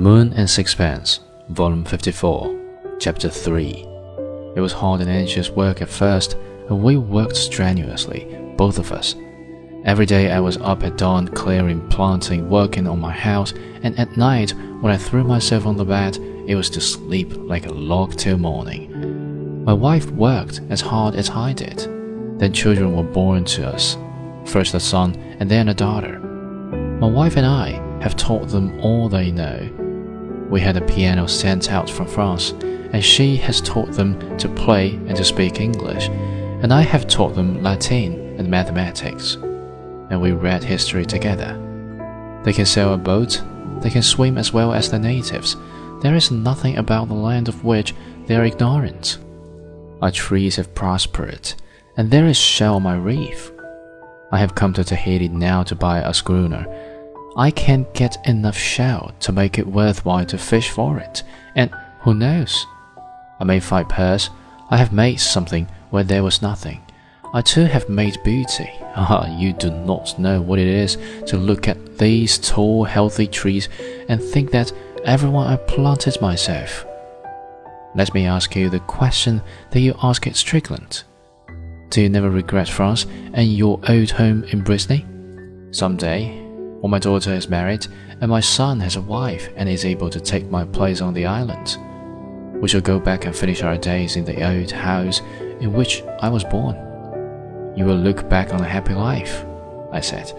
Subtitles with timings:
[0.00, 1.20] Moon and Sixpence,
[1.50, 3.86] Volume 54, Chapter 3.
[4.56, 6.36] It was hard and anxious work at first,
[6.68, 8.26] and we worked strenuously,
[8.56, 9.14] both of us.
[9.84, 13.52] Every day I was up at dawn clearing, planting, working on my house,
[13.82, 16.16] and at night, when I threw myself on the bed,
[16.46, 19.64] it was to sleep like a log till morning.
[19.64, 21.78] My wife worked as hard as I did.
[22.38, 23.96] Then children were born to us
[24.46, 26.18] first a son and then a daughter.
[27.00, 27.70] My wife and I
[28.02, 29.81] have taught them all they know.
[30.52, 32.50] We had a piano sent out from France,
[32.92, 37.34] and she has taught them to play and to speak English, and I have taught
[37.34, 39.36] them Latin and mathematics.
[40.10, 41.58] And we read history together.
[42.44, 43.42] They can sail a boat,
[43.80, 45.56] they can swim as well as the natives.
[46.02, 47.94] There is nothing about the land of which
[48.26, 49.16] they are ignorant.
[50.02, 51.54] Our trees have prospered,
[51.96, 53.50] and there is shell on my reef.
[54.30, 56.66] I have come to Tahiti now to buy a schooner.
[57.36, 61.22] I can't get enough shell to make it worthwhile to fish for it,
[61.54, 62.66] and who knows?
[63.40, 64.30] I may find pearls.
[64.70, 66.82] I have made something where there was nothing.
[67.34, 68.70] I too have made beauty.
[68.94, 73.70] Ah, you do not know what it is to look at these tall, healthy trees
[74.10, 74.70] and think that
[75.06, 76.84] everyone I planted myself.
[77.94, 81.04] Let me ask you the question that you ask at Strickland.
[81.88, 85.06] Do you never regret France and your old home in Brittany?
[85.70, 86.41] Some day,
[86.82, 87.86] when my daughter is married
[88.20, 91.24] and my son has a wife and is able to take my place on the
[91.24, 91.78] island,
[92.60, 95.20] we shall go back and finish our days in the old house
[95.60, 96.74] in which I was born.
[97.76, 99.44] You will look back on a happy life,
[99.92, 100.32] I said.